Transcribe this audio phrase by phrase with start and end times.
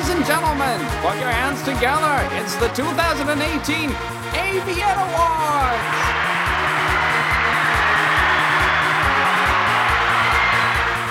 [0.00, 2.24] Ladies and gentlemen, put your hands together.
[2.40, 3.36] It's the 2018
[4.32, 5.88] AVN Awards.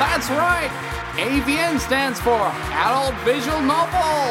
[0.01, 0.73] That's right.
[1.21, 2.41] AVN stands for
[2.81, 4.25] Adult Visual Novel.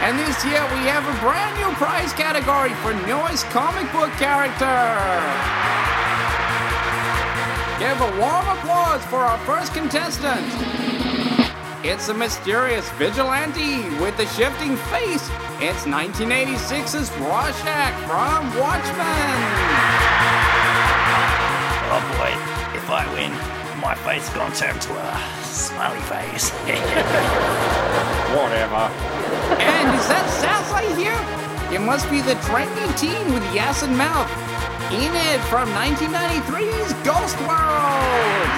[0.00, 4.80] And this year we have a brand new prize category for newest comic book character.
[7.78, 10.83] Give a warm applause for our first contestant.
[11.86, 15.28] It's a mysterious vigilante with a shifting face.
[15.60, 19.36] It's 1986's Rorschach from Watchmen.
[21.92, 22.32] Oh boy,
[22.74, 23.32] if I win,
[23.82, 26.48] my face gonna turn to a smiley face.
[28.32, 28.88] Whatever.
[29.60, 31.12] And is that Sass I hear?
[31.70, 34.30] It must be the trendy teen with the acid mouth.
[34.90, 38.48] Enid from 1993's Ghost World.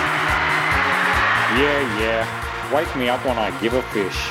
[1.59, 2.46] Yeah, yeah.
[2.74, 4.30] Wake me up when I give a fish.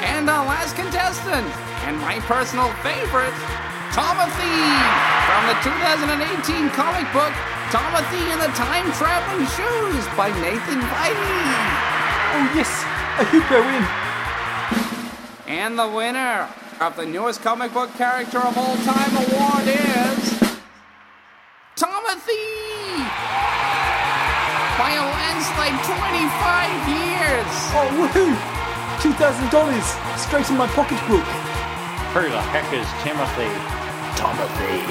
[0.00, 1.46] And our last contestant,
[1.84, 3.36] and my personal favorite,
[3.92, 4.56] Tomothy
[5.28, 7.32] from the 2018 comic book
[7.68, 11.40] Tomothy and the Time Traveling Shoes by Nathan Vitey.
[12.32, 12.72] Oh yes,
[13.18, 13.84] I hope I win.
[15.54, 16.48] And the winner
[16.80, 20.21] of the newest comic book character of all time award is
[27.82, 28.30] Oh woohoo!
[29.02, 29.82] Two thousand dollars
[30.14, 31.26] straight in my pocketbook.
[32.14, 33.50] Who the heck is Timothy?
[34.14, 34.86] Timothy.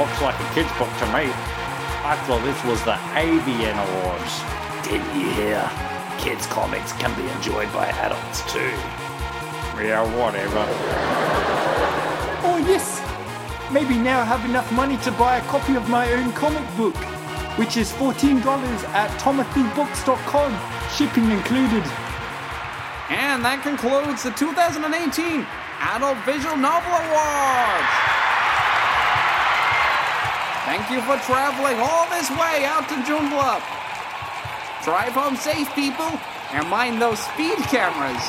[0.00, 1.28] Looks like a kid's book to me.
[2.08, 4.32] I thought this was the AVN Awards.
[4.88, 5.60] Didn't you hear?
[6.16, 8.72] Kids' comics can be enjoyed by adults too.
[9.76, 10.64] Yeah, whatever.
[12.48, 12.96] Oh yes.
[13.70, 16.96] Maybe now I have enough money to buy a copy of my own comic book,
[17.60, 20.50] which is fourteen dollars at tomothybooks.com,
[20.96, 21.84] shipping included.
[23.08, 27.92] And that concludes the 2018 Adult Visual Novel Awards.
[30.66, 33.62] Thank you for traveling all this way out to Joondalup.
[34.82, 36.18] Drive home safe, people,
[36.50, 38.22] and mind those speed cameras.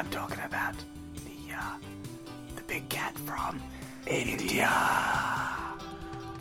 [0.00, 0.74] I'm talking about
[1.26, 1.74] the, uh,
[2.56, 3.60] the big cat from
[4.06, 4.66] India.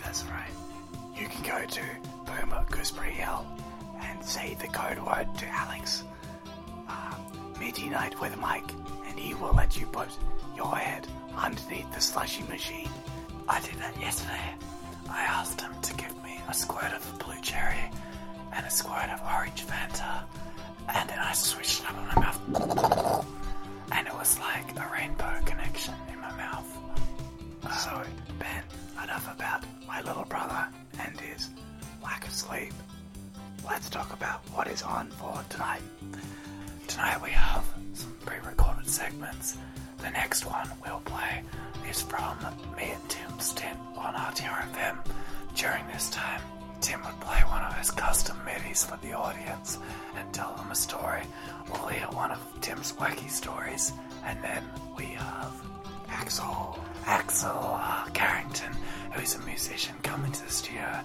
[0.01, 0.49] That's right.
[1.19, 1.81] You can go to
[2.25, 3.45] Burma Gooseberry Hill
[4.01, 6.05] and say the code word to Alex.
[6.87, 7.15] Uh,
[7.59, 8.71] Midnight with Mike,
[9.07, 10.07] and he will let you put
[10.55, 11.05] your head
[11.35, 12.87] underneath the slushy machine.
[13.49, 14.53] I did that yesterday.
[15.09, 17.91] I asked him to give me a squirt of blue cherry
[18.53, 20.23] and a squirt of orange Fanta,
[20.95, 23.25] and then I switched it up in my mouth,
[24.29, 26.78] was like a rainbow connection in my mouth.
[27.63, 28.03] Uh, so,
[28.38, 28.63] Ben,
[29.03, 30.67] enough about my little brother
[31.00, 31.50] and his
[32.03, 32.73] lack of sleep.
[33.66, 35.81] Let's talk about what is on for tonight.
[36.88, 39.57] Tonight we have some pre-recorded segments.
[39.97, 41.44] The next one we'll play
[41.89, 42.38] is from
[42.78, 44.97] me and Tim's stint on RTRFM.
[45.56, 46.41] During this time,
[46.81, 49.79] Tim would play one of his custom MIDIs for the audience
[50.16, 51.23] and tell them a story.
[51.72, 53.91] We'll hear one of Tim's wacky stories,
[54.25, 54.63] and then
[54.97, 55.53] we have
[56.09, 56.80] Axel.
[57.06, 57.50] Axel
[57.81, 58.72] uh, Carrington,
[59.13, 61.02] who's a musician, come into the studio.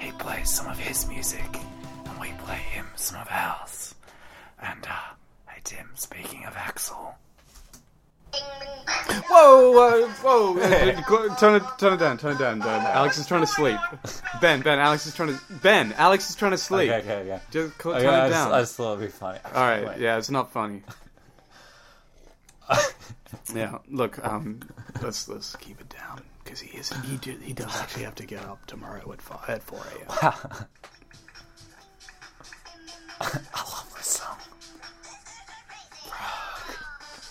[0.00, 1.48] He plays some of his music,
[2.04, 3.94] and we play him some of ours.
[4.62, 5.14] And, uh,
[5.48, 7.14] hey Tim, speaking of Axel,
[9.28, 10.56] Whoa, whoa, whoa!
[11.08, 12.82] Cl- turn it, turn it down, turn it down, Dan.
[12.86, 13.78] Alex is trying to sleep.
[14.40, 15.40] Ben, Ben, Alex is trying to.
[15.62, 16.90] Ben, Alex is trying to sleep.
[16.90, 17.42] Okay, okay, okay.
[17.50, 18.52] Just cl- Okay, turn I it just, down.
[18.52, 19.38] I just thought it'd be funny.
[19.54, 20.82] All right, yeah, it's not funny.
[23.54, 24.60] yeah, look, um,
[25.02, 28.26] let's let's keep it down because he is he do, he does actually have to
[28.26, 30.06] get up tomorrow at five, at four a.m.
[33.20, 34.36] I love this song.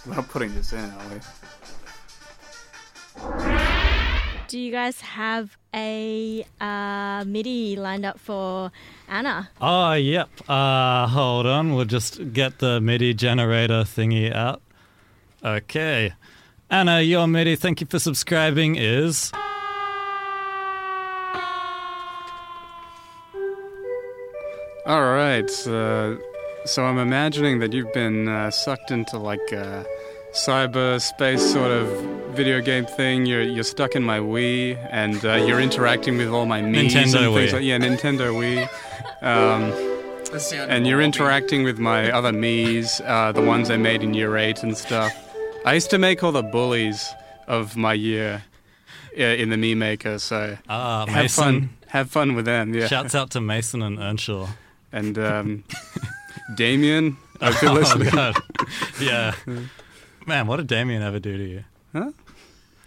[0.05, 1.19] We're not putting this in, are we?
[4.47, 8.71] Do you guys have a uh, MIDI lined up for
[9.09, 9.49] Anna?
[9.59, 10.29] Oh, yep.
[10.47, 11.73] Uh, hold on.
[11.73, 14.61] We'll just get the MIDI generator thingy out.
[15.45, 16.11] Okay.
[16.71, 19.31] Anna, your MIDI, thank you for subscribing, is.
[24.87, 25.49] All right.
[25.67, 26.15] Uh,
[26.65, 29.85] so I'm imagining that you've been uh, sucked into like a
[30.33, 31.87] cyberspace sort of
[32.35, 33.27] video game thing.
[33.27, 37.27] You're you're stuck in my Wii, and uh, you're interacting with all my Mii's Nintendo
[37.27, 37.53] and things Wii.
[37.53, 38.67] like yeah, Nintendo Wii.
[39.21, 39.91] Um,
[40.69, 44.63] and you're interacting with my other Mii's, uh, the ones I made in year eight
[44.63, 45.24] and stuff.
[45.65, 47.11] I used to make all the bullies
[47.47, 48.43] of my year
[49.15, 51.43] in the Mii Maker, so Ah, have Mason.
[51.43, 51.69] fun.
[51.87, 52.87] Have fun with them, yeah.
[52.87, 54.47] Shouts out to Mason and Earnshaw.
[54.91, 55.63] And um,
[56.55, 58.09] Damien, I've been Oh, listening.
[58.09, 58.35] God.
[59.01, 59.33] Yeah.
[60.25, 61.63] Man, what did Damien ever do to you?
[61.93, 62.11] Huh?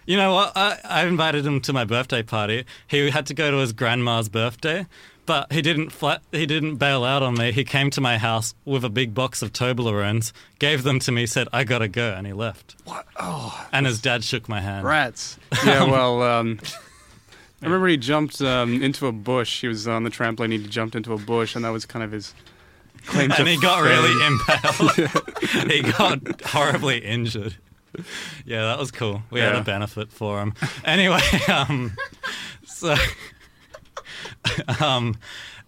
[0.06, 0.52] You know what?
[0.56, 2.64] I, I invited him to my birthday party.
[2.86, 4.86] He had to go to his grandma's birthday,
[5.28, 7.52] but he didn't flat, he didn't bail out on me.
[7.52, 11.26] He came to my house with a big box of Toblerones, gave them to me,
[11.26, 12.76] said, I gotta go, and he left.
[12.84, 13.06] What?
[13.20, 14.86] Oh, And his dad shook my hand.
[14.86, 15.38] rats.
[15.66, 16.58] Yeah, well, um,
[17.62, 19.60] I remember he jumped um, into a bush.
[19.60, 20.50] He was on the trampoline.
[20.50, 22.34] He jumped into a bush, and that was kind of his
[23.04, 23.90] claim to And he got fame.
[23.90, 25.70] really impaled.
[25.70, 27.56] he got horribly injured.
[28.46, 29.22] Yeah, that was cool.
[29.30, 30.54] We had a benefit for him.
[30.84, 31.94] Anyway, um,
[32.64, 32.94] so,
[34.80, 35.16] um,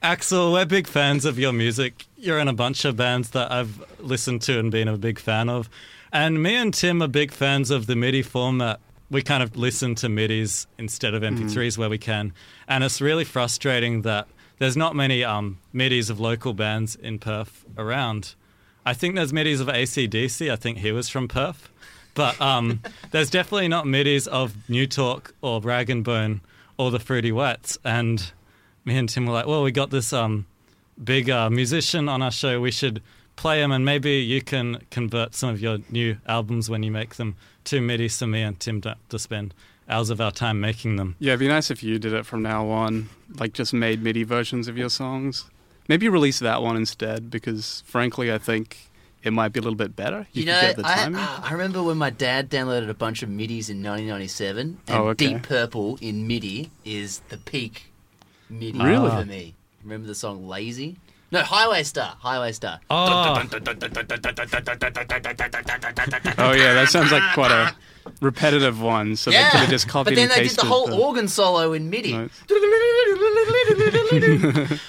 [0.03, 2.07] Axel, we're big fans of your music.
[2.17, 5.49] You're in a bunch of bands that I've listened to and been a big fan
[5.49, 5.69] of.
[6.13, 8.81] And me and Tim are big fans of the MIDI format.
[9.11, 12.33] We kind of listen to MIDIs instead of MP3s where we can.
[12.67, 14.29] And it's really frustrating that
[14.59, 18.35] there's not many um, MIDIs of local bands in Perth around.
[18.87, 20.51] I think there's MIDIs of ACDC.
[20.51, 21.69] I think he was from Perth.
[22.15, 22.81] But um,
[23.11, 26.41] there's definitely not MIDIs of New Talk or Rag and Bone
[26.79, 27.79] or the Fruity Whites.
[27.85, 28.33] And
[28.85, 30.47] me and Tim were like, well, we got this um,
[31.03, 32.61] big uh, musician on our show.
[32.61, 33.03] We should
[33.37, 37.17] play him, and maybe you can convert some of your new albums when you make
[37.17, 39.55] them to MIDI so me and Tim don't have to spend
[39.89, 41.17] hours of our time making them.
[41.19, 43.09] Yeah, it'd be nice if you did it from now on.
[43.39, 45.51] Like, just made MIDI versions of your songs.
[45.89, 48.91] Maybe release that one instead, because frankly, I think
[49.23, 50.27] it might be a little bit better.
[50.33, 51.41] You, could know, get the I.
[51.43, 55.35] I remember when my dad downloaded a bunch of MIDIs in 1997, and Oh, okay.
[55.35, 57.91] Deep Purple in MIDI is the peak
[58.51, 59.11] MIDI Really?
[59.11, 59.55] for me.
[59.83, 60.97] Remember the song Lazy?
[61.33, 62.17] No, Highway Star.
[62.19, 62.81] Highway Star.
[62.91, 63.43] Oh, Oh,
[66.39, 67.75] oh yeah, that sounds like quite a
[68.21, 69.15] repetitive one.
[69.17, 70.93] So they could yeah, have just copied but then and they did pasted the whole
[70.93, 72.11] organ solo in MIDI.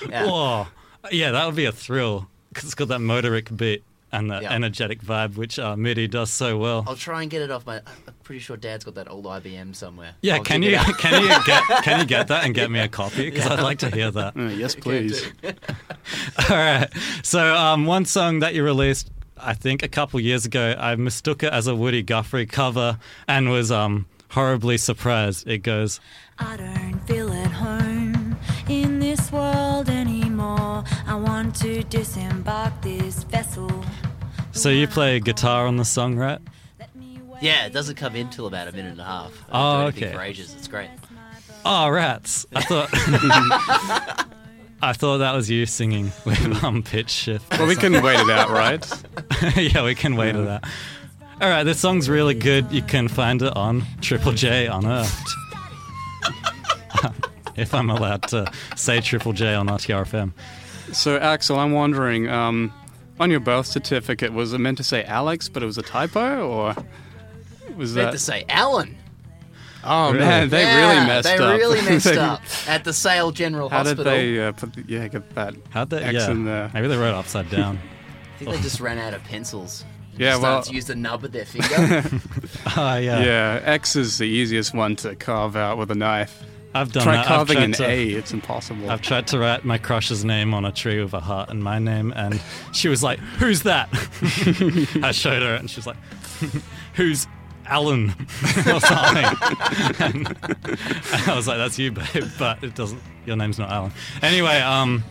[0.09, 0.25] Yeah.
[0.27, 0.67] oh.
[1.11, 4.51] yeah, that would be a thrill because it's got that motoric beat and that Yeah.
[4.53, 6.83] energetic vibe, which uh, MIDI does so well.
[6.87, 7.77] I'll try and get it off my.
[7.77, 10.15] I'm pretty sure Dad's got that old IBM somewhere.
[10.21, 12.87] Yeah, I'll can you can you get can you get that and get me a
[12.87, 13.29] copy?
[13.29, 14.35] Because I'd like to hear that.
[14.37, 15.31] Uh, yes, please.
[16.49, 16.87] All right.
[17.23, 21.43] So um, one song that you released, I think, a couple years ago, I mistook
[21.43, 25.47] it as a Woody Guthrie cover and was um, horribly surprised.
[25.47, 25.99] It goes,
[26.39, 28.37] I don't feel at home
[28.67, 30.83] in this world anymore.
[31.05, 33.69] I want to disembark this vessel.
[34.53, 36.39] So you play guitar on the song, right?
[36.79, 37.43] Let me wait.
[37.43, 39.31] Yeah, it doesn't come in till about a minute and a half.
[39.51, 40.15] I Oh, don't do anything okay.
[40.15, 40.89] For ages, it's great.
[41.63, 42.45] Oh, rats!
[42.55, 42.89] I thought
[44.81, 47.51] I thought that was you singing with um, pitch shift.
[47.57, 48.83] Well, we can wait it out, right?
[49.55, 50.63] yeah, we can wait it out.
[51.39, 52.71] All right, this song's really good.
[52.71, 55.27] You can find it on Triple J Unearthed.
[57.55, 60.31] if I'm allowed to say Triple J on RTRFM.
[60.93, 62.73] So, Axel, I'm wondering, um,
[63.21, 66.47] on your birth certificate, was it meant to say Alex, but it was a typo,
[66.47, 66.75] or
[67.75, 68.11] was Meant that?
[68.13, 68.97] to say Alan.
[69.83, 70.19] oh Really?
[70.25, 71.57] man, they Yeah, really messed they up.
[71.59, 74.03] really messed They- up at the Sale General How Hospital.
[74.05, 74.73] How did they uh, put?
[74.73, 75.53] The, yeah, get that.
[75.69, 76.03] How'd they?
[76.03, 76.71] X yeah, in there.
[76.73, 77.79] maybe they wrote it upside down.
[78.35, 79.85] I think they just ran out of pencils.
[80.17, 82.03] Yeah, Started well, to use the nub of their finger.
[82.75, 83.23] Oh yeah.
[83.23, 86.43] yeah, X is the easiest one to carve out with a knife.
[86.73, 87.21] I've done Try that.
[87.21, 88.89] I've carving tried an to- A; it's impossible.
[88.89, 91.79] I've tried to write my crush's name on a tree with a heart and my
[91.79, 92.41] name, and
[92.73, 93.89] she was like, "Who's that?"
[95.03, 95.97] I showed her, and she was like,
[96.95, 97.27] "Who's
[97.65, 98.09] Alan?"
[98.73, 99.25] or something.
[99.99, 103.01] and, and I was like, "That's you, babe," but it doesn't.
[103.25, 103.91] Your name's not Alan.
[104.21, 105.03] Anyway, um,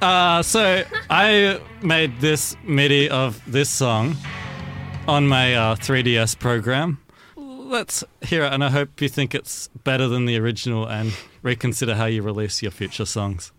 [0.00, 4.16] uh, so I made this MIDI of this song
[5.08, 6.98] on my uh, 3DS program.
[7.72, 11.94] Let's hear it, and I hope you think it's better than the original and reconsider
[11.94, 13.50] how you release your future songs.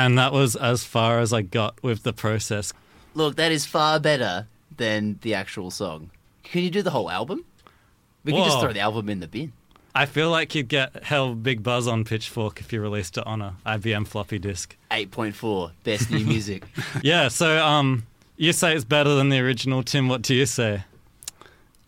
[0.00, 2.72] And that was as far as I got with the process.
[3.12, 6.10] Look, that is far better than the actual song.
[6.42, 7.44] Can you do the whole album?
[8.24, 9.52] We can just throw the album in the bin.
[9.94, 13.42] I feel like you'd get hell big buzz on Pitchfork if you released it on
[13.42, 14.74] a IBM floppy disk.
[14.90, 16.64] 8.4, best new music.
[17.02, 18.06] Yeah, so um,
[18.38, 20.08] you say it's better than the original, Tim.
[20.08, 20.84] What do you say?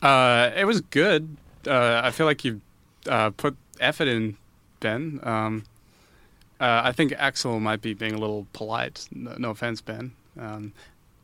[0.03, 1.35] Uh, it was good.
[1.67, 2.61] Uh, I feel like you
[3.09, 4.37] uh, put effort in,
[4.81, 5.19] Ben.
[5.23, 5.65] Um,
[6.63, 9.09] uh, I think Axel might be being a little polite.
[9.13, 10.13] No, no offense, Ben.
[10.39, 10.73] Um,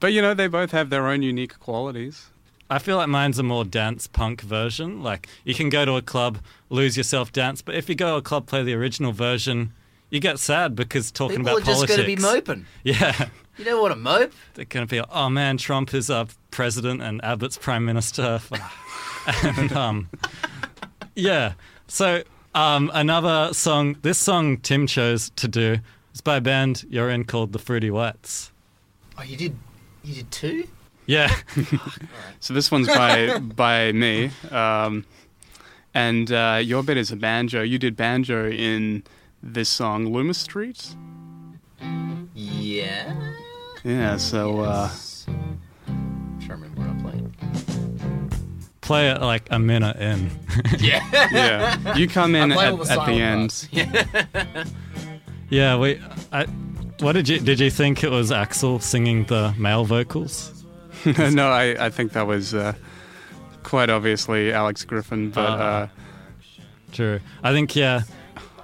[0.01, 2.27] but you know, they both have their own unique qualities.
[2.69, 5.03] I feel like mine's a more dance punk version.
[5.03, 6.39] Like you can go to a club,
[6.71, 9.73] lose yourself, dance, but if you go to a club, play the original version,
[10.11, 12.67] you get sad because talking People are about just going to be moping.
[12.83, 14.33] Yeah, You know what a mope?
[14.55, 18.41] they're going to be, oh man, Trump is our president and Abbott's prime minister.
[19.45, 20.09] and, um,
[21.15, 21.55] yeah.
[21.87, 22.23] So
[22.55, 23.97] um, another song.
[24.03, 25.79] This song Tim chose to do
[26.15, 28.53] is by a band you're in called the Fruity Whites.
[29.19, 29.57] Oh, you did.
[30.05, 30.69] You did two?
[31.07, 31.35] Yeah.
[32.41, 35.05] So this one's by by me, um,
[35.93, 37.63] and uh, your bit is a banjo.
[37.63, 39.03] You did banjo in
[39.43, 40.95] this song, Loomis Street.
[42.35, 43.15] Yeah.
[43.83, 44.17] Yeah.
[44.17, 44.91] So uh,
[48.89, 50.31] Play it like a minute in.
[50.79, 51.07] Yeah.
[51.31, 53.69] yeah, you come in at, the at the end.
[53.71, 54.65] Yeah.
[55.51, 56.01] Yeah, we.
[56.33, 56.45] I,
[57.01, 60.65] what did you did you think it was Axel singing the male vocals?
[61.19, 62.73] no, I, I think that was uh,
[63.63, 65.89] quite obviously Alex Griffin, but Uh, uh,
[66.93, 67.21] True.
[67.43, 68.03] I think yeah.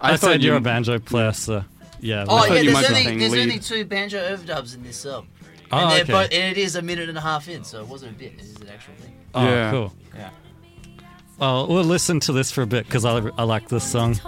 [0.00, 1.64] I I, thought said you're a banjo player, so
[2.00, 2.24] yeah.
[2.28, 5.26] Oh thought yeah, you there's only there's only two banjo overdubs in this song,
[5.72, 6.12] Oh, and they're okay.
[6.12, 8.36] both, and it is a minute and a half in, so it wasn't a bit.
[8.38, 9.13] This is an actual thing.
[9.34, 9.70] Oh, Yeah.
[9.70, 9.92] cool.
[10.16, 10.30] Yeah.
[11.38, 14.18] Well, we'll listen to this for a bit because I, I like this song.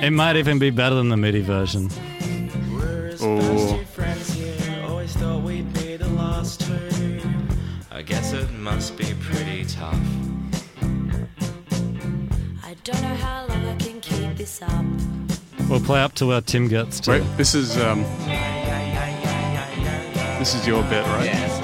[0.00, 1.88] It might even be better than the MIDI version.
[3.20, 7.20] oh, friends here always thought we'd be the last two.
[7.90, 9.98] I guess it must be pretty tough.
[12.64, 14.84] I don't know how long I can keep this up.
[15.68, 17.10] We'll play up to where Tim gets to.
[17.12, 18.02] wait, this is um,
[20.38, 21.61] this is your bit, right?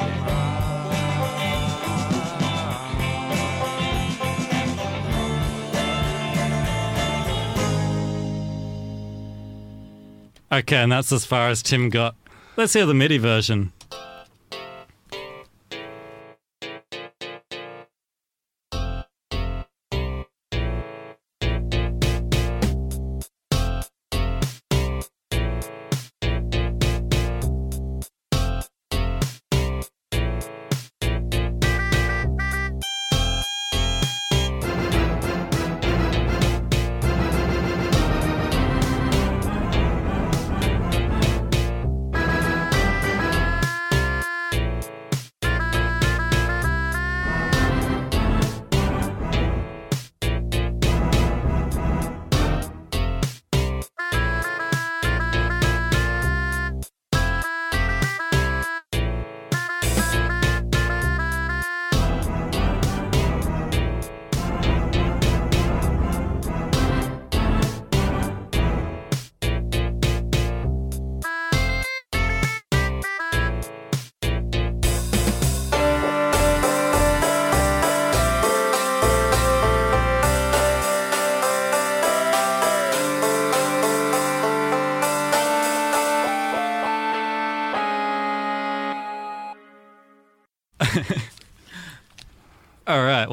[10.50, 12.14] Okay, and that's as far as Tim got.
[12.56, 13.72] Let's hear the MIDI version.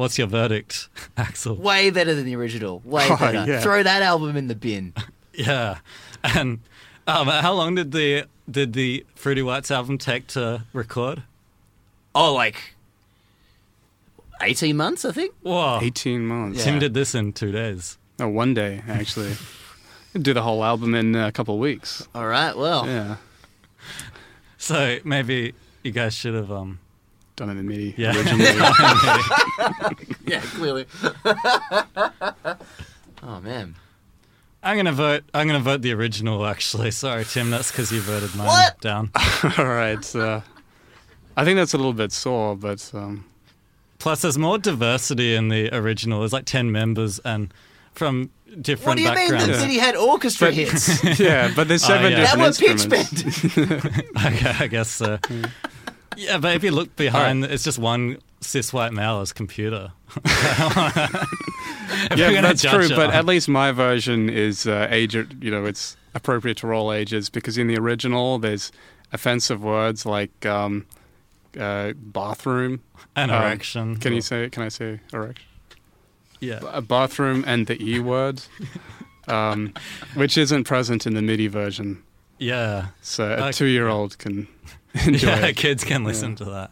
[0.06, 1.56] What's your verdict, Axel?
[1.56, 2.80] Way better than the original.
[2.84, 3.44] Way Oh, better.
[3.50, 3.60] yeah.
[3.60, 4.92] Throw that album in the bin.
[5.34, 5.78] Yeah,
[6.24, 6.60] and
[7.06, 11.24] um, how long did the did the Fruity Whites album take to record?
[12.14, 12.74] Oh, like
[14.40, 15.34] eighteen months, I think.
[15.42, 16.64] Whoa, Eighteen months.
[16.64, 17.98] Tim did this in two days.
[18.18, 19.34] Oh, one day actually.
[20.14, 22.08] Do the whole album in a couple of weeks.
[22.14, 22.56] All right.
[22.56, 23.16] Well, Yeah,
[24.56, 26.78] So maybe you guys should have um
[27.36, 28.16] done it in MIDI Yeah.
[28.16, 28.44] originally.
[30.26, 30.86] yeah, clearly.
[33.22, 33.74] oh man.
[34.62, 35.22] I'm gonna vote.
[35.32, 36.44] I'm gonna vote the original.
[36.46, 37.50] Actually, sorry, Tim.
[37.50, 38.80] That's because you voted mine What?
[38.80, 39.10] down.
[39.58, 40.14] All right.
[40.16, 40.40] Uh,
[41.36, 43.24] I think that's a little bit sore, but um,
[43.98, 46.20] Plus, there's more diversity in the original.
[46.20, 47.52] There's like ten members and
[47.92, 49.46] from different What do you mean backgrounds.
[49.46, 51.20] the city had orchestra But- hits?
[51.20, 52.34] yeah, but there's seven yeah.
[52.34, 53.54] that different were pitch instruments.
[53.54, 54.34] bend.
[54.34, 55.18] okay, I guess so.
[56.16, 59.92] Yeah, but if you look behind, it's just one cis white male's computer.
[62.16, 62.88] Yeah, that's true.
[62.88, 65.14] But on- at least my version is uh, age.
[65.14, 68.72] You know, it's appropriate to all ages because in the original there's
[69.12, 70.86] offensive words like um,
[71.58, 72.80] uh, bathroom
[73.14, 73.96] An Um, erection.
[73.96, 74.48] Can you say?
[74.50, 75.46] Can I say erection?
[76.40, 76.60] Yeah.
[76.72, 78.42] A bathroom and the e word,
[79.28, 79.72] um,
[80.14, 82.02] which isn't present in the MIDI version.
[82.38, 82.88] Yeah.
[83.00, 83.52] So a Okay.
[83.52, 84.48] two-year-old can
[85.06, 85.56] enjoy yeah, it.
[85.56, 86.36] kids can listen Yeah.
[86.36, 86.70] to that.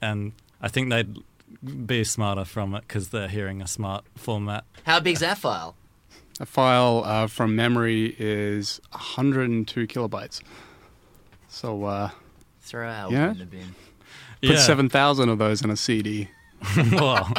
[0.00, 1.16] And I think they'd
[1.86, 4.64] be smarter from it because they're hearing a smart format.
[4.84, 5.74] How big's that file?
[6.40, 10.40] A file uh, from memory is 102 kilobytes.
[11.48, 12.10] So uh,
[12.62, 13.30] Throw our Yeah.
[13.32, 13.74] in the bin.
[14.42, 14.58] put Yeah.
[14.58, 16.28] 7,000 of those in a CD.
[16.92, 17.30] well,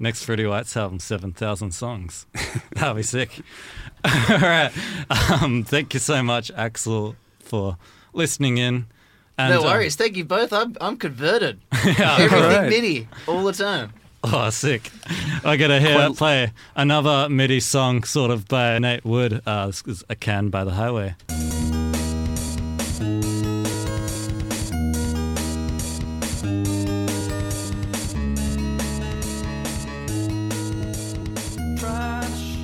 [0.00, 2.26] next Fruity Whites' album, 7,000 songs.
[2.74, 3.40] That'll be sick.
[4.04, 4.72] All right.
[5.30, 7.76] Um, thank you so much, Axel, for
[8.12, 8.86] listening in.
[9.36, 9.96] And, no uh, worries.
[9.96, 10.52] Thank you both.
[10.52, 11.60] I'm, I'm converted.
[11.84, 12.70] yeah, Everything alright.
[12.70, 13.92] MIDI all the time.
[14.22, 14.90] Oh, sick.
[15.44, 19.42] I got to hear play another MIDI song, sort of by Nate Wood.
[19.44, 21.14] Uh, this is A Can by the Highway.
[31.76, 32.56] Trash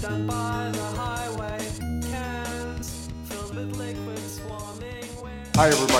[0.00, 1.58] down by the highway,
[2.00, 5.56] cans filled with liquid swarming wind.
[5.56, 5.93] Hi, everybody.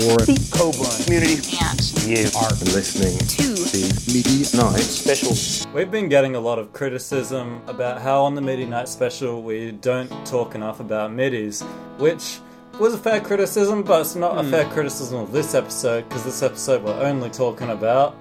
[0.00, 1.34] We, the Coburn Community.
[1.60, 1.76] And
[2.08, 5.72] you are listening to the MIDI Night Special.
[5.74, 9.72] We've been getting a lot of criticism about how on the MIDI Night Special we
[9.72, 11.62] don't talk enough about MIDIs,
[11.98, 12.38] which
[12.78, 14.50] was a fair criticism, but it's not a Hmm.
[14.50, 18.16] fair criticism of this episode because this episode we're only talking about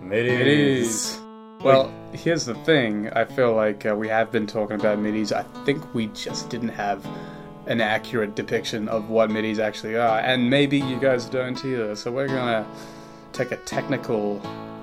[0.00, 0.38] MIDIs.
[0.38, 1.18] MIDIs.
[1.64, 3.08] Well, here's the thing.
[3.10, 5.32] I feel like uh, we have been talking about MIDIs.
[5.32, 7.04] I think we just didn't have
[7.68, 11.94] an accurate depiction of what MIDIs actually are, and maybe you guys don't either.
[11.94, 12.66] So we're gonna
[13.32, 14.40] take a technical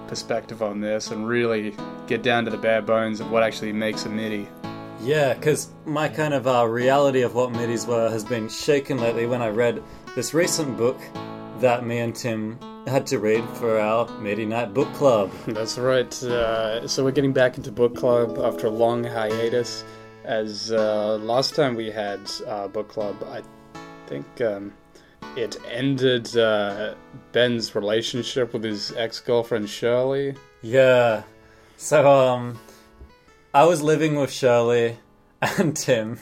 [0.07, 1.75] perspective on this and really
[2.07, 4.47] get down to the bare bones of what actually makes a MIDI.
[5.01, 9.25] Yeah, because my kind of uh, reality of what MIDIs were has been shaken lately
[9.25, 9.83] when I read
[10.15, 10.99] this recent book
[11.59, 15.31] that me and Tim had to read for our MIDI Night Book Club.
[15.47, 16.23] That's right.
[16.23, 19.83] Uh, so we're getting back into book club after a long hiatus.
[20.25, 23.41] As uh, last time we had uh, book club, I
[24.07, 24.73] think um,
[25.35, 26.95] it ended uh,
[27.31, 30.35] Ben's relationship with his ex-girlfriend Shirley.
[30.61, 31.23] Yeah.
[31.77, 32.59] So um
[33.53, 34.97] I was living with Shirley
[35.41, 36.19] and Tim.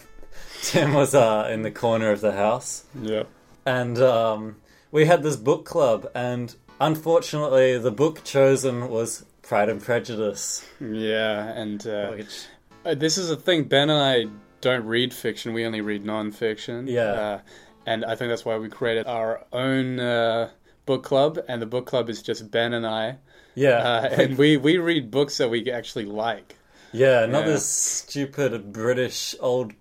[0.62, 2.86] Tim was uh in the corner of the house.
[3.00, 3.24] Yeah.
[3.66, 4.58] And um
[4.92, 10.66] we had this book club and unfortunately the book chosen was Pride and Prejudice.
[10.80, 12.16] Yeah, and uh,
[12.86, 13.64] uh, this is a thing.
[13.66, 16.88] Ben and I don't read fiction; we only read non-fiction.
[16.88, 17.02] Yeah.
[17.04, 17.40] uh,
[17.86, 20.50] and I think that's why we created our own uh,
[20.86, 23.18] book club, and the book club is just Ben and I.
[23.56, 23.78] Yeah.
[23.78, 26.56] uh, and we we read books that we actually like.
[26.92, 27.54] Yeah, not Yeah.
[27.54, 29.74] this stupid British old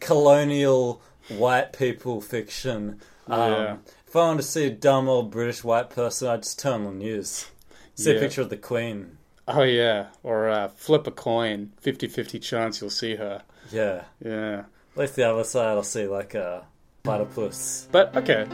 [0.00, 3.00] colonial white people fiction.
[3.26, 3.76] Um, Yeah.
[4.06, 6.98] If I want to see a dumb old British white person, I just turn on
[6.98, 7.46] the news.
[7.94, 9.18] See a picture of the Queen.
[9.52, 13.42] Oh yeah, or uh, flip a coin, 50-50 chance you'll see her.
[13.72, 14.04] Yeah.
[14.24, 14.64] Yeah.
[14.92, 16.64] At least the other side, I'll see like a
[17.02, 17.88] platypus.
[17.90, 18.46] But okay,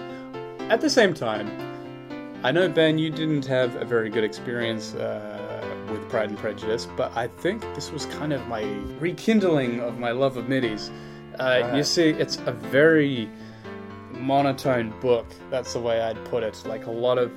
[0.70, 1.50] at the same time,
[2.42, 6.86] I know Ben, you didn't have a very good experience uh, with Pride and Prejudice,
[6.96, 8.62] but I think this was kind of my
[8.98, 10.90] rekindling of my love of MIDIs.
[11.38, 13.28] Uh, You see, it's a very
[14.12, 15.26] monotone book.
[15.50, 16.62] That's the way I'd put it.
[16.66, 17.30] Like a lot of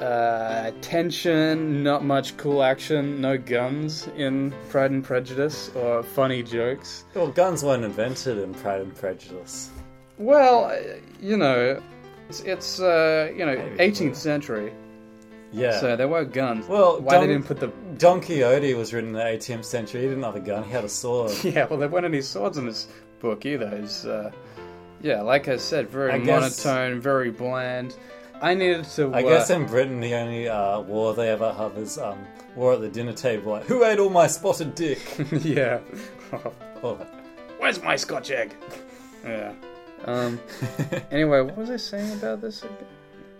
[0.00, 7.04] uh, tension, not much cool action, no guns in Pride and Prejudice, or funny jokes.
[7.14, 9.70] Well, guns weren't invented in Pride and Prejudice.
[10.18, 10.76] Well, uh,
[11.20, 11.80] you know,
[12.28, 14.72] it's, it's uh, you know, 18th century.
[15.52, 15.80] Yeah.
[15.80, 16.66] So there were guns.
[16.68, 17.68] Well, why Don, they didn't put the?
[17.98, 20.02] Don Quixote was written in the 18th century.
[20.02, 20.62] He didn't have a gun.
[20.64, 21.32] He had a sword.
[21.44, 22.86] Yeah, well, there weren't any swords in this
[23.18, 23.66] book either.
[23.82, 24.30] It's, uh,
[25.02, 27.96] yeah, like I said, very I guess- monotone, very bland.
[28.42, 29.12] I needed to.
[29.14, 32.18] I uh, guess in Britain, the only uh, war they ever have is um,
[32.56, 33.52] war at the dinner table.
[33.52, 35.00] Like, who ate all my spotted dick?
[35.32, 35.80] yeah.
[36.82, 36.94] Oh.
[37.58, 38.54] Where's my Scotch egg?
[39.24, 39.52] Yeah.
[40.06, 40.40] Um.
[41.10, 42.74] anyway, what was I saying about this again?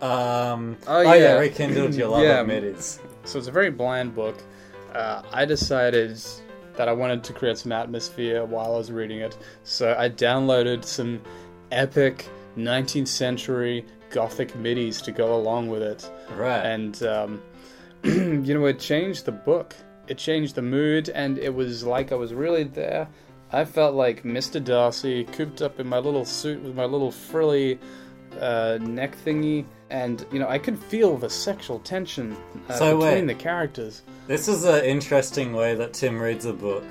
[0.03, 1.39] Um, Oh, oh, yeah, yeah.
[1.39, 2.41] rekindled your love Yeah.
[2.41, 2.99] of midis.
[3.25, 4.37] So it's a very bland book.
[4.95, 6.21] Uh, I decided
[6.77, 10.85] that I wanted to create some atmosphere while I was reading it, so I downloaded
[10.85, 11.23] some
[11.73, 16.11] epic 19th century gothic midis to go along with it.
[16.37, 16.65] Right.
[16.65, 17.43] And um,
[18.05, 19.75] you know, it changed the book.
[20.09, 23.09] It changed the mood, and it was like I was really there.
[23.53, 24.63] I felt like Mr.
[24.63, 27.79] Darcy, cooped up in my little suit with my little frilly
[28.41, 32.37] uh, neck thingy, and you know, I could feel the sexual tension
[32.69, 33.27] uh, So between wait.
[33.27, 34.03] the characters.
[34.27, 36.85] This is an interesting way that Tim reads a book,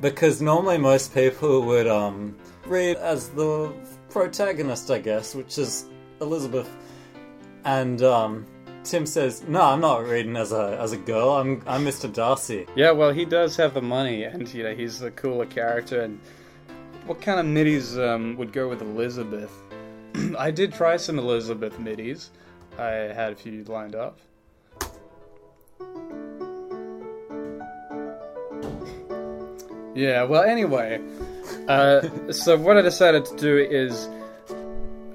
[0.00, 3.72] because normally most people would um, read as the
[4.10, 5.86] protagonist, I guess, which is
[6.20, 6.68] Elizabeth.
[7.64, 8.46] And um,
[8.84, 11.30] Tim says, "No, I'm not reading as a as a girl.
[11.30, 12.12] I'm I'm Mr.
[12.12, 16.00] Darcy." Yeah, well, he does have the money, and you know he's the cooler character.
[16.00, 16.18] And
[17.06, 19.52] what kind of MIDIs um, would go with Elizabeth?
[20.38, 22.30] I did try some Elizabeth MIDIs.
[22.78, 24.18] I had a few lined up.
[29.94, 31.00] Yeah, well, anyway,
[31.68, 34.08] uh, so what I decided to do is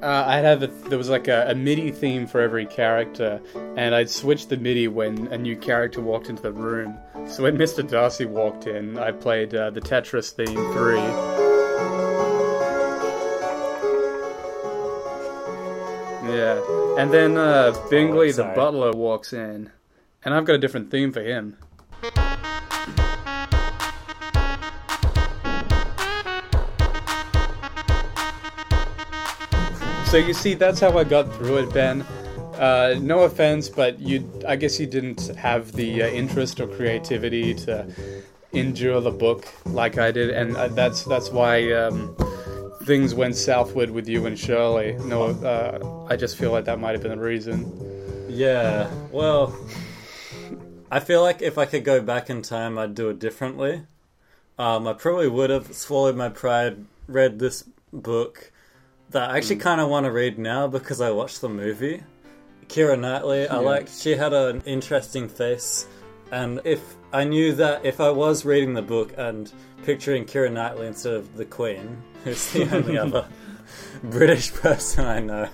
[0.05, 3.41] uh, I'd have a, there was like a, a MIDI theme for every character,
[3.75, 6.95] and I'd switch the MIDI when a new character walked into the room.
[7.27, 7.87] So when Mr.
[7.87, 10.99] Darcy walked in, I played uh, the Tetris theme three.
[16.31, 16.61] Yeah,
[16.99, 19.71] and then uh, Bingley the butler walks in,
[20.23, 21.57] and I've got a different theme for him.
[30.05, 32.01] So you see, that's how I got through it, Ben.
[32.53, 37.53] Uh, no offense, but you, I guess you didn't have the uh, interest or creativity
[37.55, 37.85] to
[38.53, 42.15] endure the book like I did, and uh, that's that's why um,
[42.83, 44.93] things went southward with you and Shirley.
[45.05, 47.69] No, uh, I just feel like that might have been the reason.
[48.29, 49.53] Yeah, well,
[50.89, 53.81] I feel like if I could go back in time, I'd do it differently.
[54.57, 58.51] Um, I probably would have swallowed my pride, read this book
[59.11, 59.61] that I actually hmm.
[59.61, 62.03] kind of want to read now because I watched the movie.
[62.67, 63.59] Keira Knightley, I Yeah.
[63.59, 63.87] like.
[63.87, 65.87] She had an interesting face,
[66.31, 66.81] and if
[67.13, 69.51] I knew that if I was reading the book and
[69.83, 73.27] picturing Keira Knightley instead of the Queen, who's the only other
[74.03, 75.49] British person I know,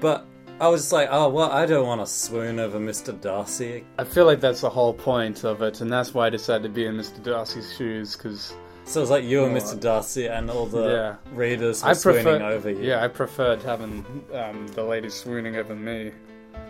[0.00, 0.26] but
[0.60, 3.18] I was just like, oh well, I don't want to swoon over Mr.
[3.18, 3.84] Darcy.
[3.98, 6.68] I feel like that's the whole point of it, and that's why I decided to
[6.68, 7.22] be in Mr.
[7.22, 8.54] Darcy's shoes because.
[8.84, 9.78] So it was like you and Mr.
[9.78, 11.36] Darcy and all the yeah.
[11.36, 12.82] readers were I swooning over you.
[12.82, 16.12] Yeah, I preferred having um, the ladies swooning over me.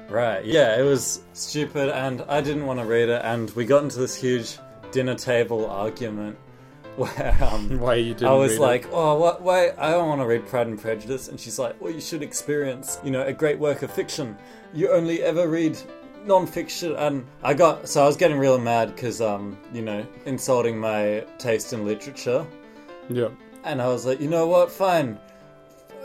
[0.09, 0.45] Right.
[0.45, 3.99] Yeah, it was stupid, and I didn't want to read it, and we got into
[3.99, 4.59] this huge
[4.91, 6.37] dinner table argument
[6.97, 8.61] where um, Why you didn't I was read it?
[8.61, 9.41] like, "Oh, what?
[9.41, 9.73] Why?
[9.79, 13.01] I don't want to read Pride and Prejudice," and she's like, "Well, you should experience,
[13.03, 14.37] you know, a great work of fiction.
[14.75, 15.79] You only ever read."
[16.25, 20.79] Non-fiction, and I got so I was getting real mad because um you know insulting
[20.79, 22.47] my taste in literature,
[23.09, 23.29] Yeah.
[23.65, 25.19] and I was like, you know what, fine.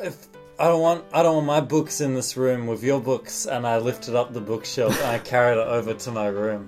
[0.02, 0.28] If
[0.60, 3.68] I don't want, I don't want my books in this room with your books, and
[3.68, 6.68] I lifted up the bookshelf and I carried it over to my room.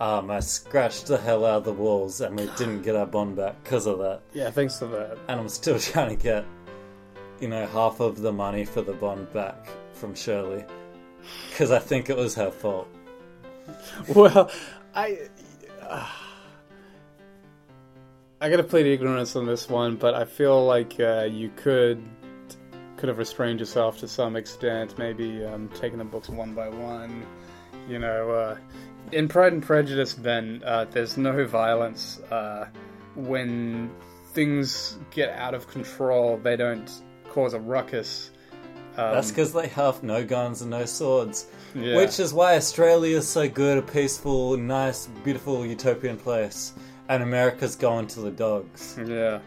[0.00, 3.36] Um, I scratched the hell out of the walls, and we didn't get our bond
[3.36, 4.20] back because of that.
[4.32, 5.18] Yeah, thanks for that.
[5.28, 6.44] And I'm still trying to get,
[7.40, 10.64] you know, half of the money for the bond back from Shirley,
[11.48, 12.88] because I think it was her fault.
[14.08, 14.50] Well,
[14.94, 15.18] I.
[15.82, 16.06] Uh,
[18.38, 22.06] I gotta plead ignorance on this one, but I feel like uh, you could
[22.96, 27.26] could have restrained yourself to some extent, maybe um, taking the books one by one.
[27.88, 28.58] You know, uh,
[29.12, 32.18] in Pride and Prejudice, Ben, uh, there's no violence.
[32.30, 32.68] Uh,
[33.14, 33.90] when
[34.32, 36.90] things get out of control, they don't
[37.30, 38.30] cause a ruckus.
[38.96, 41.46] Um, That's because they have no guns and no swords.
[41.74, 41.96] Yeah.
[41.96, 46.72] Which is why Australia is so good, a peaceful, nice, beautiful, utopian place.
[47.08, 48.98] And America's going to the dogs.
[48.98, 49.40] Yeah.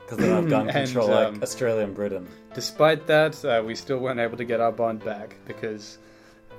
[0.00, 2.26] Because they have gun And, control um, like Australia and Britain.
[2.54, 5.98] Despite that, uh, we still weren't able to get our bond back because,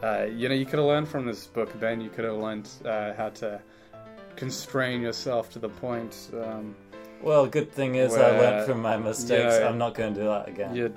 [0.03, 2.01] uh, you know, you could have learned from this book, Ben.
[2.01, 3.59] You could have learned uh, how to
[4.35, 6.29] constrain yourself to the point.
[6.33, 6.75] Um,
[7.21, 9.55] Well, good thing is I learned from my mistakes.
[9.59, 10.75] yeah, I'm not going to do that again.
[10.75, 10.95] you-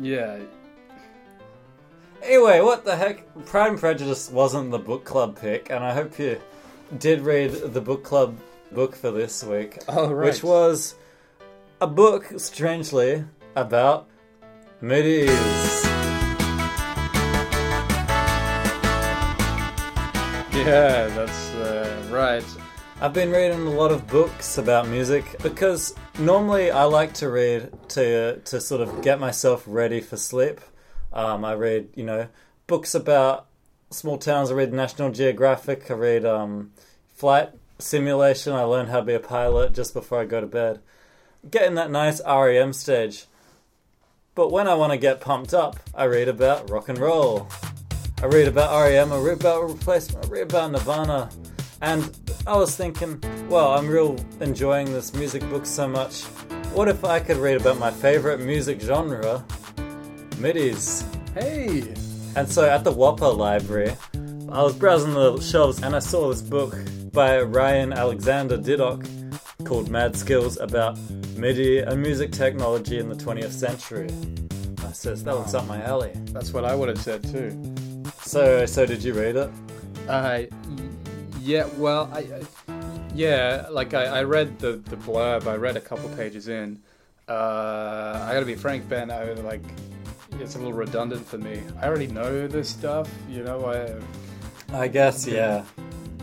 [0.00, 0.38] yeah.
[2.22, 3.24] Anyway, what the heck?
[3.46, 6.40] Pride and Prejudice wasn't the book club pick, and I hope you
[6.98, 8.38] did read the book club
[8.72, 9.78] book for this week.
[9.88, 10.26] Oh, right.
[10.26, 10.94] Which was
[11.80, 13.24] a book, strangely,
[13.56, 14.08] about
[14.82, 15.84] MIDIs.
[20.52, 22.44] Yeah, that's uh, right.
[23.00, 27.70] I've been reading a lot of books about music because normally I like to read
[27.90, 30.60] to to sort of get myself ready for sleep.
[31.12, 32.26] Um, I read, you know,
[32.66, 33.46] books about
[33.90, 34.50] small towns.
[34.50, 35.88] I read National Geographic.
[35.92, 36.72] I read um,
[37.14, 38.52] Flight Simulation.
[38.52, 40.80] I learned how to be a pilot just before I go to bed.
[41.48, 43.26] Getting that nice REM stage.
[44.34, 47.46] But when I want to get pumped up, I read about rock and roll.
[48.20, 51.30] I read about REM, I read about Replacement, I read about Nirvana.
[51.80, 52.10] And
[52.46, 56.24] I was thinking, well, I'm real enjoying this music book so much.
[56.74, 59.44] What if I could read about my favorite music genre,
[60.36, 61.04] MIDIs?
[61.34, 61.94] Hey!
[62.36, 63.94] And so at the Whopper Library,
[64.50, 66.76] I was browsing the shelves and I saw this book
[67.12, 69.08] by Ryan Alexander Diduck
[69.64, 70.98] called Mad Skills about
[71.36, 74.08] MIDI and music technology in the 20th century.
[74.86, 76.12] I says that looks up my alley.
[76.32, 77.74] That's what I would have said too.
[78.22, 79.50] So, so did you read it?
[80.08, 80.42] Uh,
[81.48, 81.66] yeah.
[81.76, 82.42] Well, I, I
[83.14, 85.46] yeah, like I, I read the the blurb.
[85.46, 86.80] I read a couple pages in.
[87.26, 89.10] Uh, I gotta be frank, Ben.
[89.10, 89.62] I like
[90.38, 91.62] it's a little redundant for me.
[91.80, 93.10] I already know this stuff.
[93.28, 94.00] You know, I.
[94.70, 95.64] I guess, yeah.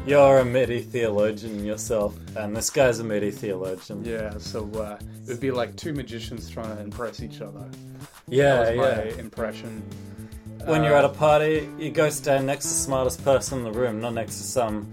[0.05, 4.05] You're a MIDI theologian yourself, and this guy's a MIDI theologian.
[4.05, 7.65] Yeah, so uh, it would be like two magicians trying to impress each other.
[8.27, 9.19] Yeah, that was my yeah.
[9.19, 9.81] impression.
[10.65, 13.63] When Uh, you're at a party, you go stand next to the smartest person in
[13.63, 14.87] the room, not next to some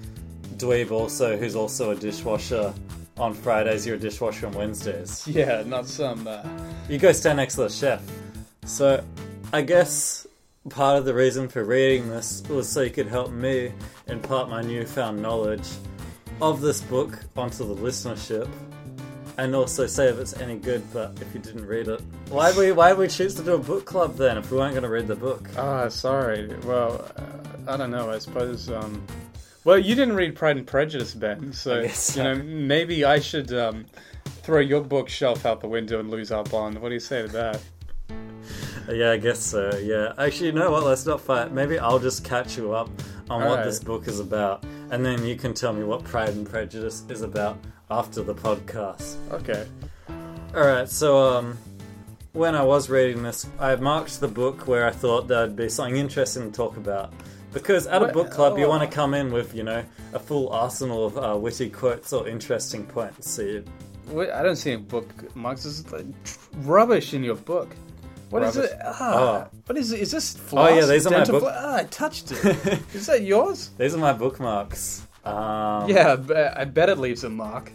[0.62, 2.72] dweeb also who's also a dishwasher
[3.18, 5.26] on Fridays, you're a dishwasher on Wednesdays.
[5.28, 6.26] Yeah, not some.
[6.26, 6.42] Uh,
[6.88, 8.02] You go stand next to the chef.
[8.64, 9.04] So,
[9.52, 10.26] I guess
[10.70, 13.72] part of the reason for reading this was so you could help me
[14.06, 15.68] impart my newfound knowledge
[16.40, 18.48] of this book onto the listenership.
[19.38, 22.70] And also say if it's any good, but if you didn't read it, why we
[22.72, 25.06] why we choose to do a book club then if we weren't going to read
[25.06, 25.48] the book?
[25.56, 26.54] Ah, sorry.
[26.64, 28.10] Well, uh, I don't know.
[28.10, 28.70] I suppose.
[28.70, 29.02] Um,
[29.64, 33.20] well, you didn't read Pride and Prejudice, Ben, so I guess you know maybe I
[33.20, 33.86] should um,
[34.42, 36.78] throw your bookshelf out the window and lose our bond.
[36.78, 37.60] What do you say to that?
[38.90, 39.76] Yeah, I guess so.
[39.78, 40.82] Yeah, actually, you know what?
[40.82, 41.52] Let's not fight.
[41.52, 42.90] Maybe I'll just catch you up
[43.30, 43.64] on what Alright.
[43.64, 47.22] this book is about, and then you can tell me what Pride and Prejudice is
[47.22, 47.58] about
[47.90, 49.16] after the podcast.
[49.30, 49.66] Okay.
[50.54, 50.88] All right.
[50.88, 51.58] So, um,
[52.32, 55.96] when I was reading this, I marked the book where I thought there'd be something
[55.96, 57.12] interesting to talk about.
[57.52, 58.68] Because at a book club, you oh.
[58.68, 59.84] want to come in with, you know,
[60.14, 63.30] a full arsenal of uh, witty quotes or interesting points.
[63.30, 63.64] So you,
[64.08, 65.62] Wait, I don't see any book, Marx.
[65.64, 66.04] This is like
[66.64, 67.68] rubbish in your book.
[68.30, 68.72] What is Rubbish.
[68.72, 68.78] it?
[68.84, 69.58] Ah, Oh.
[69.66, 70.00] what is it?
[70.00, 70.70] Is this Oh, floss?
[70.76, 72.44] yeah, these are my Dental book- flo- Ah, I touched it.
[72.94, 73.70] is that yours?
[73.78, 75.06] these are my bookmarks.
[75.24, 77.70] Um, Yeah, I bet- I bet it leaves a mark.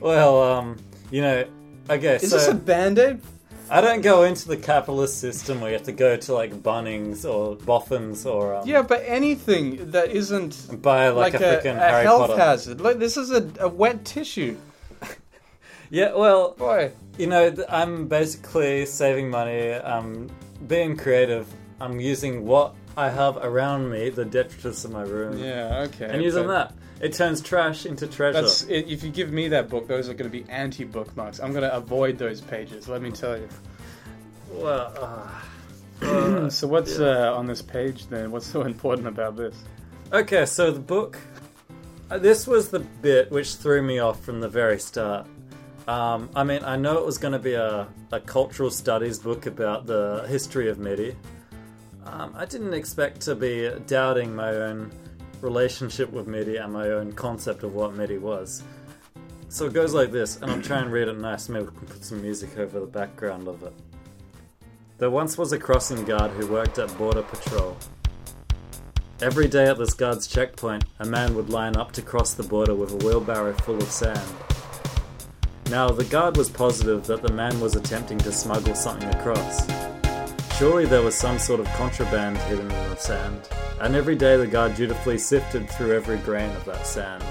[0.00, 0.76] Well, um,
[1.12, 1.44] you know,
[1.88, 2.16] okay.
[2.16, 3.20] Is so this a band-aid?
[3.72, 7.24] I don't go into the capitalist system where you have to go to like Bunnings
[7.24, 11.76] or Boffins or um, Yeah, but anything that isn't buy like, like, a, a, freaking
[11.76, 12.40] a Harry health Potter.
[12.40, 12.80] hazard.
[12.82, 14.56] Like this is a, a wet tissue.
[15.90, 19.74] Yeah, well, Boy, you know, I'm basically saving money.
[19.74, 20.30] I'm
[20.66, 21.46] being creative.
[21.82, 26.06] I'm using what I have around me, the detritus of my room, yeah, okay.
[26.06, 26.72] and using that.
[27.02, 28.40] It turns trash into treasure.
[28.40, 31.40] That's i if you give me that book, those are going to be anti-bookmarks.
[31.40, 32.88] I'm going to avoid those pages.
[32.88, 33.48] Let me tell you.
[34.52, 35.28] Well,
[36.00, 38.30] uh, so what's uh, on this page then?
[38.30, 39.56] What's so important about this?
[40.12, 41.18] Okay, so the book.
[42.08, 45.26] uh, This was the bit which threw me off from the very start.
[45.88, 49.46] Um, I mean, I know it was going to be a, a cultural studies book
[49.46, 51.16] about the history of MIDI.
[52.06, 54.92] Um, I didn't expect to be doubting my own
[55.42, 58.62] relationship with MIDI and my own concept of what MIDI was.
[59.48, 61.50] So it goes like this, and I'll try and read it nice.
[61.50, 63.74] Maybe we can put some music over the background of it.
[64.96, 67.76] There once was a crossing guard who worked at Border Patrol.
[69.20, 72.74] Every day at this guard's checkpoint, a man would line up to cross the border
[72.74, 74.32] with a wheelbarrow full of sand.
[75.70, 79.66] Now, the guard was positive that the man was attempting to smuggle something across.
[80.56, 83.48] Surely there was some sort of contraband hidden in the sand,
[83.82, 87.22] and every day the guard dutifully sifted through every grain of that sand.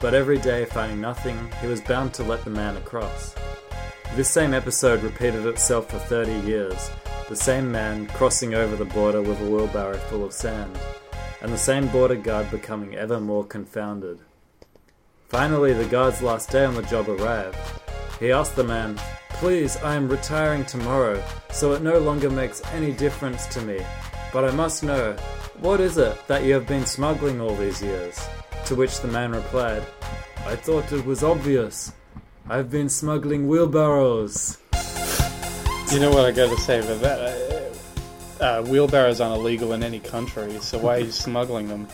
[0.00, 3.34] But every day, finding nothing, he was bound to let the man across.
[4.16, 6.90] This same episode repeated itself for 30 years,
[7.28, 10.76] the same man crossing over the border with a wheelbarrow full of sand,
[11.40, 14.18] and the same border guard becoming ever more confounded.
[15.28, 17.56] Finally, the guard's last day on the job arrived.
[18.18, 18.98] He asked the man,
[19.30, 23.78] Please, I am retiring tomorrow, so it no longer makes any difference to me.
[24.32, 25.16] But I must know,
[25.64, 28.28] what is it that you have been smuggling all these years?
[28.66, 29.82] To which the man replied,
[30.44, 31.90] I thought it was obvious.
[32.50, 34.58] I've been smuggling wheelbarrows.
[35.90, 37.18] You know what I got to say about that?
[38.38, 41.88] Uh, uh, wheelbarrows aren't illegal in any country, so why are you smuggling them?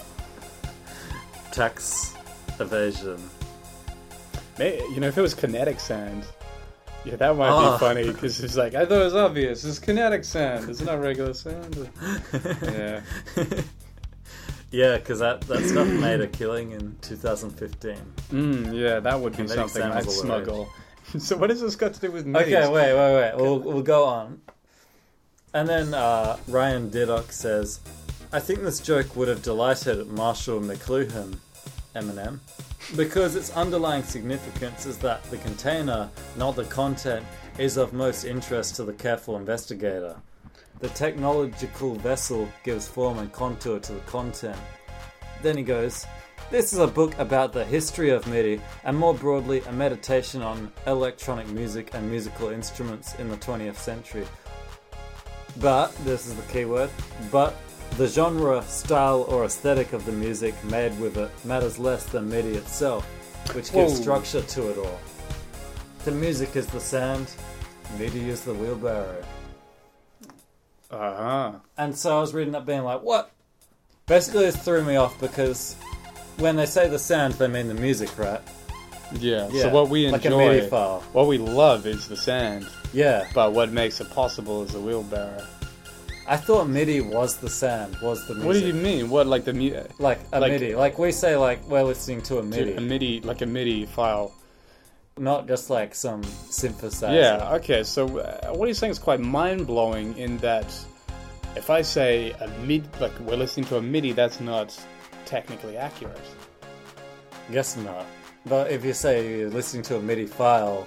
[1.52, 2.16] Tax
[2.58, 3.22] evasion.
[4.58, 6.24] May you know, if it was kinetic sand,
[7.04, 7.72] yeah, that might Oh.
[7.72, 9.64] be funny because it's like I thought it was obvious.
[9.64, 10.68] It's kinetic sand.
[10.68, 11.88] It's not regular sand.
[12.62, 13.00] yeah.
[14.72, 17.96] Yeah, because that, that stuff made a killing in 2015.
[18.30, 20.44] Mm, yeah, that would be Kinetic something I'd was all the rage.
[20.46, 20.72] smuggle.
[21.18, 22.54] so what has this got to do with MIDI?
[22.56, 23.32] Okay, wait, wait, wait.
[23.36, 24.40] We'll, we'll go on.
[25.52, 27.80] And then uh, Ryan Diduck says,
[28.32, 31.38] I think this joke would have delighted Marshall McLuhan,
[31.96, 32.38] Eminem,
[32.96, 37.24] because its underlying significance is that the container, not the content,
[37.58, 40.16] is of most interest to the careful investigator.
[40.80, 44.58] The technological vessel gives form and contour to the content.
[45.42, 46.06] Then he goes,
[46.50, 50.72] This is a book about the history of MIDI and more broadly a meditation on
[50.86, 54.26] electronic music and musical instruments in the 20th century.
[55.58, 56.90] But, this is the key word,
[57.30, 57.54] but
[57.96, 62.54] the genre, style, or aesthetic of the music made with it matters less than MIDI
[62.54, 63.06] itself,
[63.54, 64.00] which gives Whoa.
[64.00, 65.00] structure to it all.
[66.04, 67.30] The music is the sand,
[67.98, 69.22] MIDI is the wheelbarrow.
[70.90, 71.52] Uh huh.
[71.76, 73.30] And so I was reading that being like, what?
[74.06, 75.76] Basically, this threw me off because
[76.38, 78.40] when they say the sound, they mean the music, right?
[79.12, 79.48] Yeah.
[79.52, 82.66] Yeah, So what we like enjoy, what we love is the sand.
[82.92, 83.28] Yeah.
[83.34, 85.46] But what makes it possible is the wheelbarrow.
[86.30, 88.46] I thought MIDI was the sound, was the music.
[88.46, 89.10] What do you mean?
[89.10, 90.76] What like the mu- Like a Like- MIDI.
[90.76, 92.74] Like we say, like we're listening to a MIDI.
[92.74, 94.32] a MIDI like a MIDI file?
[95.18, 97.14] Not just like some synthesizer.
[97.20, 97.54] Yeah.
[97.56, 97.82] Okay.
[97.82, 100.66] So uh, what he's saying is quite mind blowing in that
[101.56, 104.68] if I say a mid like we're listening to a MIDI, that's not
[105.26, 106.16] technically accurate.
[107.50, 108.06] Guess not.
[108.46, 110.86] But if you say you're listening to a MIDI file,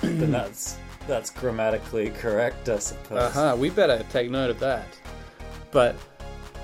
[0.00, 0.78] then that's
[1.10, 3.18] that's grammatically correct, I suppose.
[3.18, 3.56] Uh huh.
[3.58, 4.86] We better take note of that.
[5.70, 5.96] But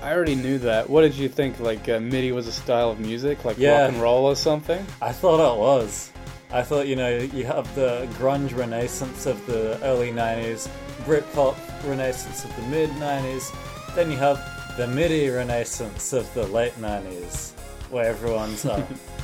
[0.01, 0.89] I already knew that.
[0.89, 1.59] What did you think?
[1.59, 3.81] Like uh, MIDI was a style of music, like Yeah.
[3.83, 4.85] rock and roll or something?
[5.01, 6.11] I thought it was.
[6.49, 10.69] I thought, you know, you have the grunge renaissance of the early 90s,
[11.03, 11.55] Britpop
[11.85, 13.53] renaissance of the mid 90s,
[13.95, 14.39] then you have
[14.77, 17.51] the MIDI renaissance of the late 90s,
[17.91, 18.85] where everyone's uh,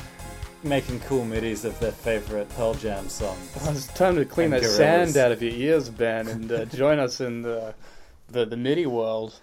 [0.64, 3.52] making cool MIDIs of their favorite Pearl Jam songs.
[3.62, 4.76] Oh, it's time to clean And that Gorillaz.
[4.76, 7.74] sand out of your ears, Ben, and uh, join us in the,
[8.28, 9.40] the the MIDI world.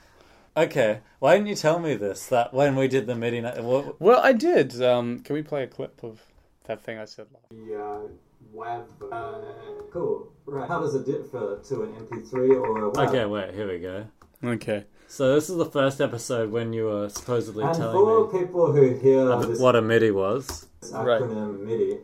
[0.57, 2.27] Okay, why didn't you tell me this?
[2.27, 4.81] That when we did the MIDI, ni- what, Well, I did.
[4.81, 6.21] Um, can we play a clip of
[6.65, 7.27] that thing I said?
[7.33, 7.49] last?
[7.49, 7.99] The uh,
[8.53, 8.85] web.
[9.11, 9.39] Uh,
[9.93, 10.31] Cool.
[10.45, 10.67] Right.
[10.69, 13.07] How does it differ to an MP3 or a WAV?
[13.09, 14.05] Okay, wait, here we go.
[14.43, 14.85] Okay.
[15.11, 18.71] So this is the first episode when you were supposedly And telling for me people
[18.71, 20.67] who hear uh, this what a MIDI was.
[20.83, 21.97] acronym MIDI,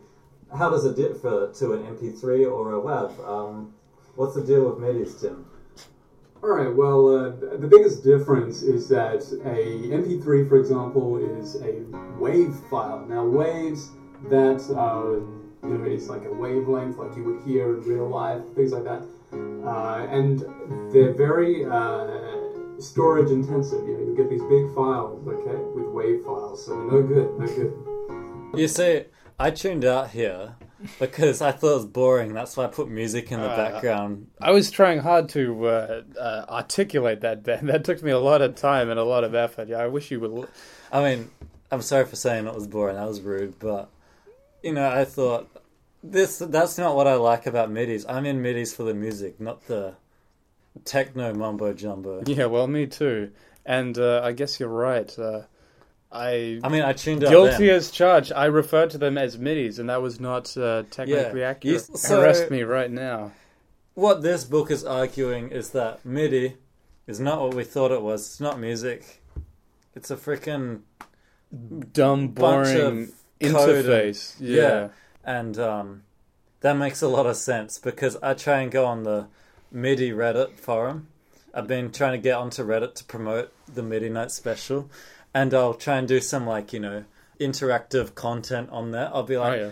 [0.54, 3.26] how does it differ to an MP3 or a WAV?
[3.26, 3.72] Um,
[4.16, 5.46] what's the deal with MIDIs, Tim?
[6.42, 6.68] all right.
[6.68, 11.80] Well, uh, the biggest difference is that a MP3, for example, is a
[12.18, 13.06] wave file.
[13.08, 13.88] Now, waves
[14.28, 18.42] that uh, you know is like a wavelength, like you would hear in real life,
[18.54, 20.44] things like that, uh, and
[20.92, 22.27] they're very uh,
[22.80, 23.86] storage intensive.
[23.86, 27.46] You know, you get these big files, okay, with wave files, so no good, no
[27.46, 28.58] good.
[28.58, 29.04] You see,
[29.38, 30.56] I tuned out here
[30.98, 32.32] because I thought it was boring.
[32.32, 34.28] That's why I put music in the Uh, background.
[34.40, 37.66] I was trying hard to uh, uh, articulate that, Ben.
[37.66, 39.68] That took me a lot of time and a lot of effort.
[39.68, 40.48] Yeah, I wish you would.
[40.92, 41.30] I mean,
[41.70, 42.96] I'm sorry for saying it was boring.
[42.96, 43.90] That was rude, but
[44.62, 45.48] you know, I thought
[46.02, 46.38] this.
[46.38, 48.06] That's not what I like about MIDIs.
[48.08, 49.94] I'm in MIDIs for the music, not the
[50.84, 52.22] techno mumbo jumbo.
[52.26, 53.30] Yeah, well, me too.
[53.66, 55.16] And uh, I guess you're right.
[55.18, 55.42] Uh,
[56.10, 57.76] I I mean, I tuned out guilty then.
[57.76, 58.32] as charged.
[58.32, 61.48] I referred to them as midis, and that was not uh, technically Yeah.
[61.50, 61.64] accurate.
[61.90, 63.32] You- so- Arrest me right now.
[63.94, 66.56] What this book is arguing is that MIDI
[67.06, 68.24] is not what we thought it was.
[68.26, 69.22] It's not music.
[69.94, 70.82] It's a freaking
[71.92, 74.36] Dumb, boring code and- interface.
[74.38, 74.88] yeah.
[75.24, 76.02] and um,
[76.60, 79.26] that makes a lot of sense because I try and go on the
[79.70, 81.08] MIDI Reddit forum.
[81.52, 84.90] I've been trying to get onto Reddit to promote the MIDI Night Special,
[85.34, 87.04] and I'll try and do some like you know
[87.40, 89.10] interactive content on there.
[89.12, 89.70] I'll be oh, like, yeah.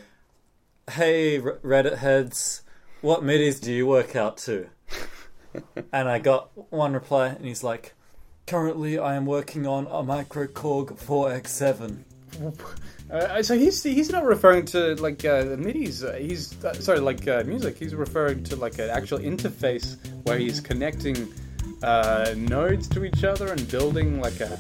[0.90, 2.62] "Hey Reddit heads,
[3.00, 4.68] what MIDIs do you work out to?"
[5.92, 7.94] and I got one reply, and he's like,
[8.46, 12.04] "Currently, I am working on a Microkorg 4x7."
[13.10, 16.02] Uh, so he's he's not referring to like uh, the midis.
[16.04, 17.78] Uh, he's uh, sorry, like uh, music.
[17.78, 21.32] He's referring to like an actual interface where he's connecting
[21.82, 24.58] uh, nodes to each other and building like a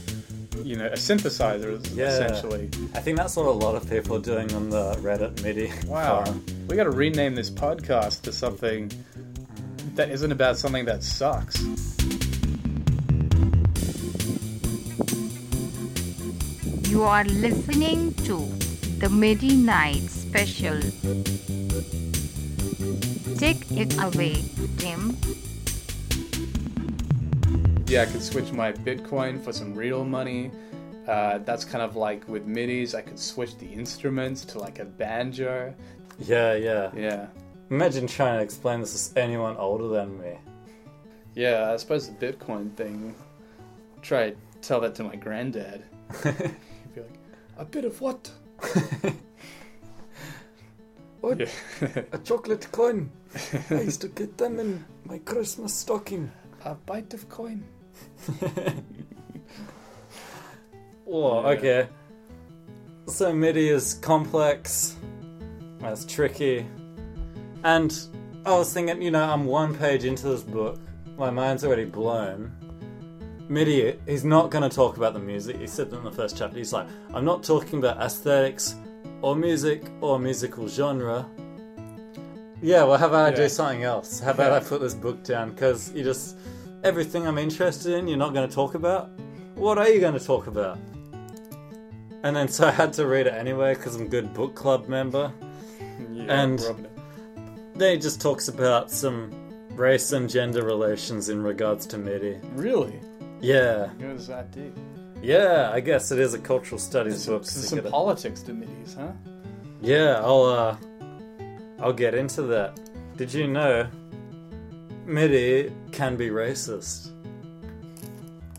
[0.62, 2.06] you know a synthesizer Yeah.
[2.06, 2.70] essentially.
[2.94, 5.72] I think that's what a lot of people are doing on the Reddit MIDI.
[5.86, 6.44] Wow, forum.
[6.68, 8.90] we got to rename this podcast to something
[9.96, 11.64] that isn't about something that sucks.
[16.96, 18.38] You are listening to
[19.00, 20.80] the Midi Night Special.
[23.36, 24.42] Take it away,
[24.78, 25.14] Tim.
[27.86, 30.50] Yeah, I could switch my Bitcoin for some real money.
[31.06, 32.94] Uh, that's kind of like with midis.
[32.94, 35.74] I could switch the instruments to like a banjo.
[36.18, 36.90] Yeah, yeah.
[36.96, 37.26] Yeah.
[37.68, 40.38] Imagine trying to explain this to anyone older than me.
[41.34, 43.14] Yeah, I suppose the Bitcoin thing.
[44.00, 45.84] Try to tell that to my granddad.
[47.58, 48.30] He'd be like, a bit of what?
[51.20, 51.40] What?
[52.12, 53.10] A chocolate coin.
[53.70, 56.30] I used to get them in my Christmas stocking.
[56.64, 57.64] A bite of coin.
[61.08, 61.48] Oh, Yeah.
[61.48, 61.88] okay.
[63.06, 64.96] So MIDI is complex,
[65.78, 66.66] that's tricky,
[67.62, 67.96] and
[68.44, 70.80] I was thinking, you know, I'm one page into this book,
[71.16, 72.55] my mind's already blown.
[73.48, 75.56] MIDI, he's not going to talk about the music.
[75.58, 78.74] He said in the first chapter, he's like, I'm not talking about aesthetics
[79.22, 81.26] or music or musical genre.
[82.60, 83.36] Yeah, well, how about I Yeah.
[83.36, 84.18] do something else?
[84.18, 84.56] How about Yeah.
[84.56, 85.50] I put this book down?
[85.50, 86.36] Because you just,
[86.82, 89.10] everything I'm interested in, you're not going to talk about?
[89.54, 90.78] What are you going to talk about?
[92.22, 94.88] And then so I had to read it anyway because I'm a good book club
[94.88, 95.32] member.
[96.12, 96.58] Yeah, and
[97.76, 99.30] then he just talks about some
[99.76, 102.40] race and gender relations in regards to MIDI.
[102.54, 102.98] Really?
[103.40, 103.88] Yeah.
[103.88, 104.72] What does that do?
[105.22, 107.42] Yeah, I guess it is a cultural studies book.
[107.42, 109.12] There's so some you politics to midis, huh?
[109.80, 110.76] Yeah, I'll uh,
[111.80, 112.78] I'll get into that.
[113.16, 113.88] Did you know
[115.06, 117.12] MIDI can be racist?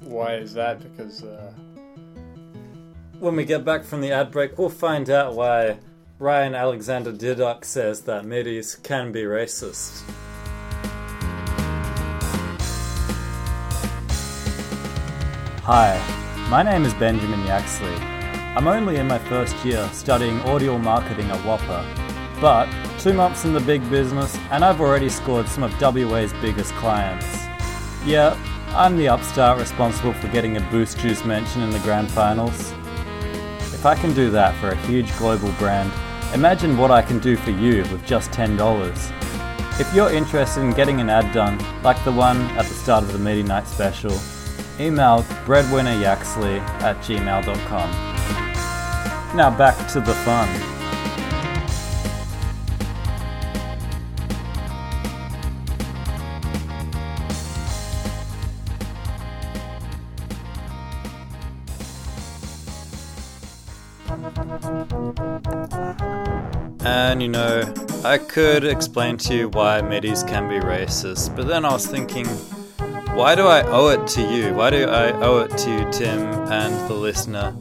[0.01, 0.82] Why is that?
[0.82, 1.51] Because uh,
[3.19, 5.78] When we get back from the ad break, we'll find out why
[6.19, 10.01] Ryan Alexander Diduck says that MIDIs can be racist.
[15.70, 15.99] Hi,
[16.49, 17.93] my name is Benjamin Yaxley.
[18.55, 21.86] I'm only in my first year studying audio marketing at Whopper,
[22.39, 26.72] but two months in the big business and I've already scored some of WA's biggest
[26.76, 27.26] clients.
[28.05, 28.39] Yeah,
[28.70, 32.72] I'm the upstart responsible for getting a Boost Juice mention in the grand finals.
[33.74, 35.91] If I can do that for a huge global brand,
[36.34, 39.82] imagine what I can do for you with just $10.
[39.82, 43.11] If you're interested in getting an ad done, like the one at the start of
[43.11, 44.18] the MIDI Night special,
[44.80, 47.89] email breadwinneryaxley at gmail.com.
[49.36, 50.47] Now back to the fun.
[66.80, 67.73] And you know,
[68.05, 72.28] I could explain to you why midis can be racist, but then I was thinking,
[73.18, 74.53] why do I owe it to you?
[74.53, 76.20] Why do I owe it to you, Tim,
[76.51, 77.51] and the listener,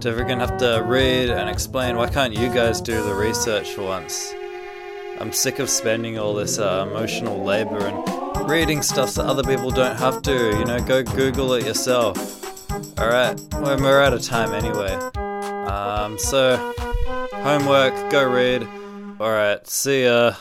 [0.00, 1.96] to freaking have to read and explain?
[1.96, 4.32] Why can't you guys do the research for once?
[5.20, 9.70] I'm sick of spending all this uh, emotional labor and reading stuff that other people
[9.70, 10.32] don't have to.
[10.32, 12.16] You know, go Google it yourself.
[12.98, 14.94] Alright, well, we're out of time anyway.
[15.66, 16.56] Um, so,
[17.34, 18.66] homework, go read.
[19.20, 20.36] Alright, see ya.